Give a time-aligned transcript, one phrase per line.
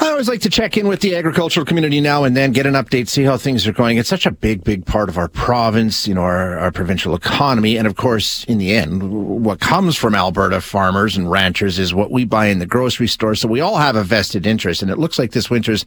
[0.00, 2.74] I always like to check in with the agricultural community now and then, get an
[2.74, 3.98] update, see how things are going.
[3.98, 7.76] It's such a big, big part of our province, you know, our, our provincial economy.
[7.76, 12.12] And of course, in the end, what comes from Alberta farmers and ranchers is what
[12.12, 13.34] we buy in the grocery store.
[13.34, 14.82] So we all have a vested interest.
[14.82, 15.84] And it looks like this winter's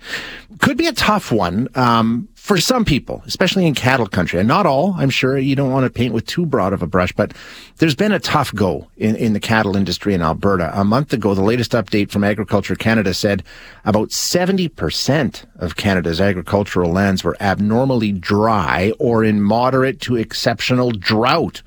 [0.59, 1.69] could be a tough one.
[1.75, 5.71] Um, for some people, especially in cattle country, and not all, I'm sure you don't
[5.71, 7.33] want to paint with too broad of a brush, but
[7.77, 10.69] there's been a tough go in, in the cattle industry in Alberta.
[10.77, 13.43] A month ago, the latest update from Agriculture Canada said
[13.85, 21.61] about 70% of Canada's agricultural lands were abnormally dry or in moderate to exceptional drought.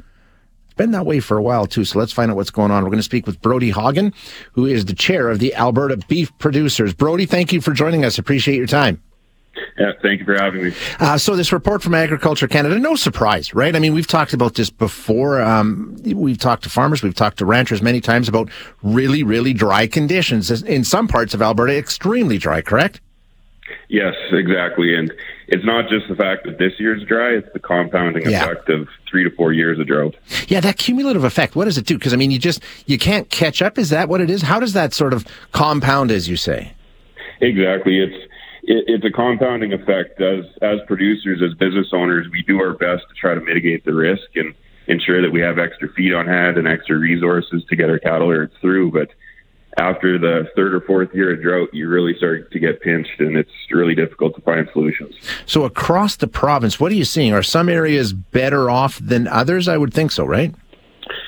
[0.67, 2.83] It's been that way for a while too, so let's find out what's going on.
[2.85, 4.13] We're going to speak with Brodie Haugan,
[4.53, 6.93] who is the chair of the Alberta Beef Producers.
[6.93, 8.19] Brodie, thank you for joining us.
[8.19, 9.01] Appreciate your time.
[9.79, 10.73] Yeah, thank you for having me.
[11.01, 13.75] Uh, so this report from Agriculture Canada, no surprise, right?
[13.75, 15.43] I mean, we've talked about this before.
[15.43, 18.49] Um, we've talked to farmers, we've talked to ranchers many times about
[18.83, 22.63] really, really dry conditions in some parts of Alberta, extremely dry.
[22.63, 23.01] Correct?
[23.89, 24.95] Yes, exactly.
[24.95, 25.13] And
[25.49, 28.45] it's not just the fact that this year's dry; it's the compounding yeah.
[28.45, 30.17] effect of three to four years of drought.
[30.49, 31.57] Yeah, that cumulative effect.
[31.57, 31.99] What does it do?
[31.99, 33.79] Because I mean, you just you can't catch up.
[33.79, 34.43] Is that what it is?
[34.43, 36.73] How does that sort of compound, as you say?
[37.41, 37.99] Exactly.
[38.01, 38.33] It's
[38.67, 40.21] it, it's a compounding effect.
[40.21, 43.95] As as producers, as business owners, we do our best to try to mitigate the
[43.95, 44.55] risk and
[44.87, 48.31] ensure that we have extra feed on hand and extra resources to get our cattle
[48.31, 48.93] herds through.
[48.93, 49.11] But
[49.79, 53.37] after the third or fourth year of drought, you really start to get pinched, and
[53.37, 55.15] it's really difficult to find solutions.
[55.47, 57.33] So across the province, what are you seeing?
[57.33, 59.69] Are some areas better off than others?
[59.69, 60.55] I would think so, right?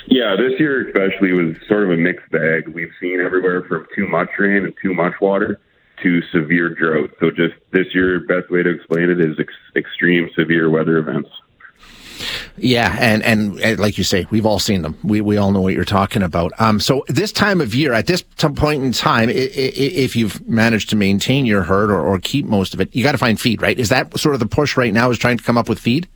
[0.06, 2.68] Yeah, this year especially was sort of a mixed bag.
[2.68, 5.60] We've seen everywhere from too much rain and too much water
[6.02, 7.10] to severe drought.
[7.20, 11.30] So just this year, best way to explain it is ex- extreme severe weather events.
[12.56, 14.98] Yeah, and, and, and like you say, we've all seen them.
[15.02, 16.52] We we all know what you're talking about.
[16.58, 20.96] Um, so this time of year, at this point in time, if you've managed to
[20.96, 23.78] maintain your herd or, or keep most of it, you got to find feed, right?
[23.78, 25.10] Is that sort of the push right now?
[25.10, 26.08] Is trying to come up with feed?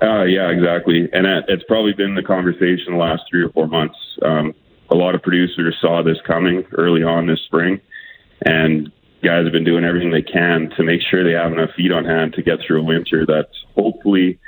[0.00, 1.08] Uh, yeah, exactly.
[1.12, 3.98] And it's probably been the conversation the last three or four months.
[4.24, 4.54] Um,
[4.90, 7.80] a lot of producers saw this coming early on this spring
[8.44, 11.92] and guys have been doing everything they can to make sure they have enough feed
[11.92, 14.38] on hand to get through a winter that's hopefully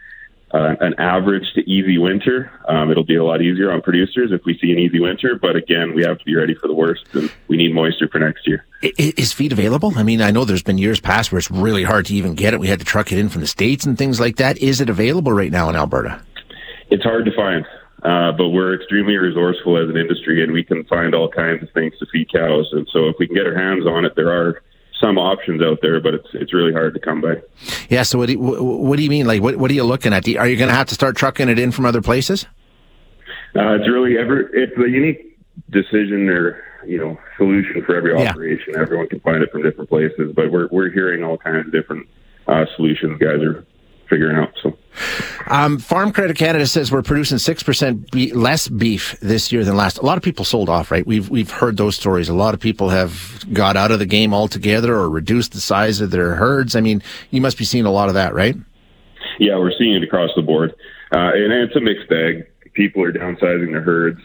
[0.52, 2.50] uh, an average to easy winter.
[2.68, 5.54] Um, it'll be a lot easier on producers if we see an easy winter, but
[5.54, 8.46] again, we have to be ready for the worst, and we need moisture for next
[8.46, 8.64] year.
[8.82, 9.92] Is feed available?
[9.96, 12.54] I mean, I know there's been years past where it's really hard to even get
[12.54, 12.60] it.
[12.60, 14.58] We had to truck it in from the states and things like that.
[14.58, 16.20] Is it available right now in Alberta?
[16.90, 17.64] It's hard to find.
[18.03, 21.71] Uh, but we're extremely resourceful as an industry, and we can find all kinds of
[21.72, 22.69] things to feed cows.
[22.72, 24.62] And so, if we can get our hands on it, there are
[25.00, 27.34] some options out there, but it's it's really hard to come by.
[27.88, 28.03] Yeah.
[28.03, 29.27] So, what do you, what do you mean?
[29.27, 30.27] Like, what what are you looking at?
[30.28, 32.47] Are you going to have to start trucking it in from other places?
[33.56, 35.38] Uh, it's really ever it's a unique
[35.71, 38.75] decision or you know solution for every operation.
[38.75, 38.82] Yeah.
[38.82, 42.06] Everyone can find it from different places, but we're we're hearing all kinds of different
[42.47, 43.65] uh, solutions guys are
[44.09, 44.53] figuring out.
[44.62, 44.77] So,
[45.46, 49.76] um, Farm Credit Canada says we're producing six percent be- less beef this year than
[49.76, 49.98] last.
[49.98, 51.06] A lot of people sold off, right?
[51.06, 52.28] We've we've heard those stories.
[52.28, 56.00] A lot of people have got out of the game altogether or reduced the size
[56.00, 56.76] of their herds.
[56.76, 58.56] I mean, you must be seeing a lot of that, right?
[59.38, 60.74] Yeah, we're seeing it across the board,
[61.12, 62.46] uh, and it's a mixed bag.
[62.74, 64.20] People are downsizing their herds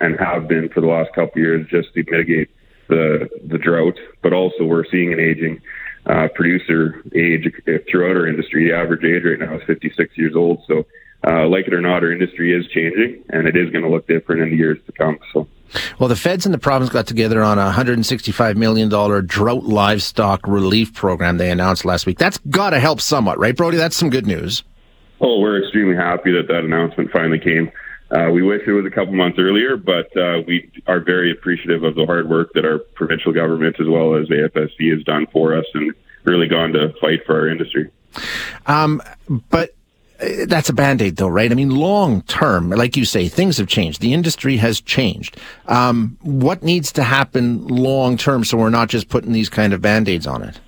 [0.00, 2.48] and have been for the last couple years just to mitigate
[2.88, 5.60] the the drought, but also we're seeing an aging
[6.06, 7.52] uh, producer age
[7.90, 8.68] throughout our industry.
[8.68, 10.62] The average age right now is 56 years old.
[10.66, 10.86] So,
[11.26, 14.08] uh, like it or not, our industry is changing, and it is going to look
[14.08, 15.18] different in the years to come.
[15.32, 15.46] So.
[15.98, 20.92] Well, the feds and the province got together on a $165 million drought livestock relief
[20.92, 22.18] program they announced last week.
[22.18, 23.76] That's got to help somewhat, right, Brodie?
[23.76, 24.64] That's some good news.
[25.20, 27.70] Oh, we're extremely happy that that announcement finally came.
[28.12, 31.82] Uh, we wish it was a couple months earlier, but uh, we are very appreciative
[31.82, 35.56] of the hard work that our provincial government as well as AFSC has done for
[35.56, 35.94] us and
[36.24, 37.90] really gone to fight for our industry.
[38.66, 39.00] Um,
[39.48, 39.74] but
[40.20, 41.50] uh, that's a band aid, though, right?
[41.50, 44.02] I mean, long term, like you say, things have changed.
[44.02, 45.38] The industry has changed.
[45.66, 49.80] Um, what needs to happen long term so we're not just putting these kind of
[49.80, 50.60] band aids on it?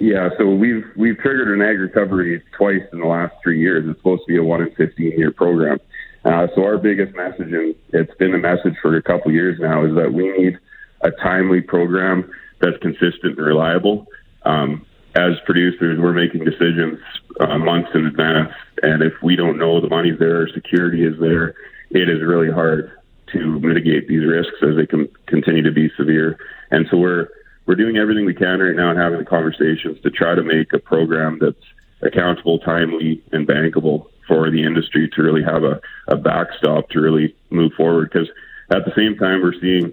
[0.00, 3.84] Yeah, so we've we've triggered an ag recovery twice in the last three years.
[3.88, 5.80] It's supposed to be a one in fifteen year program.
[6.24, 9.84] Uh, so our biggest message, and it's been a message for a couple years now,
[9.84, 10.58] is that we need
[11.02, 12.30] a timely program
[12.60, 14.06] that's consistent and reliable.
[14.44, 14.84] Um,
[15.14, 16.98] as producers, we're making decisions
[17.40, 21.18] uh, months in advance, and if we don't know the money's there, or security is
[21.20, 21.54] there,
[21.90, 22.92] it is really hard
[23.32, 26.38] to mitigate these risks as they can continue to be severe.
[26.70, 27.28] And so we're
[27.66, 30.72] we're doing everything we can right now and having the conversations to try to make
[30.72, 31.56] a program that's
[32.00, 37.34] accountable, timely, and bankable for the industry to really have a, a backstop to really
[37.50, 38.10] move forward.
[38.12, 38.28] Because
[38.70, 39.92] at the same time, we're seeing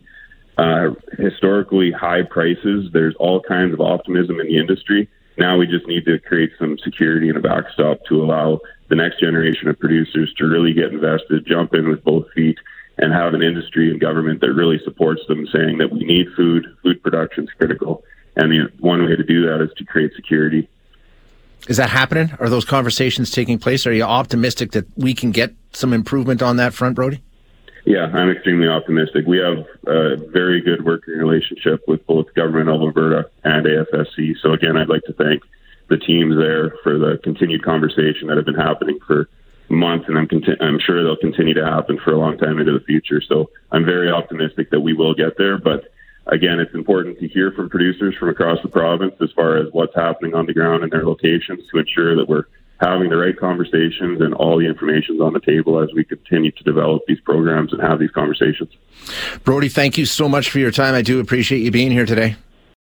[0.58, 2.90] uh, historically high prices.
[2.94, 5.10] There's all kinds of optimism in the industry.
[5.38, 9.20] Now we just need to create some security and a backstop to allow the next
[9.20, 12.58] generation of producers to really get invested, jump in with both feet,
[12.98, 16.66] and have an industry and government that really supports them, saying that we need food,
[16.82, 18.04] food production is critical.
[18.38, 20.70] And the one way to do that is to create security.
[21.68, 22.32] Is that happening?
[22.40, 23.88] Are those conversations taking place?
[23.88, 27.22] Are you optimistic that we can get some improvement on that front, Brodie?
[27.86, 29.26] Yeah, I'm extremely optimistic.
[29.28, 34.36] We have a very good working relationship with both Government of Alberta and AFSC.
[34.42, 35.44] So again, I'd like to thank
[35.88, 39.30] the teams there for the continued conversation that have been happening for
[39.70, 42.74] months, and I'm conti- I'm sure they'll continue to happen for a long time into
[42.74, 43.22] the future.
[43.22, 45.60] So I'm very optimistic that we will get there.
[45.60, 45.86] But
[46.28, 49.96] again, it's important to hear from producers from across the province as far as what's
[49.96, 52.46] happening on the ground in their locations to ensure that we're
[52.82, 56.64] having the right conversations and all the information on the table as we continue to
[56.64, 58.70] develop these programs and have these conversations.
[59.44, 60.94] Brodie, thank you so much for your time.
[60.94, 62.36] I do appreciate you being here today.